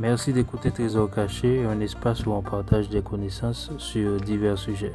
Merci 0.00 0.32
d'écouter 0.32 0.70
Trésor 0.70 1.10
Caché, 1.10 1.62
un 1.66 1.78
espace 1.80 2.24
où 2.24 2.32
on 2.32 2.40
partage 2.40 2.88
des 2.88 3.02
connaissances 3.02 3.70
sur 3.76 4.16
divers 4.16 4.56
sujets. 4.56 4.92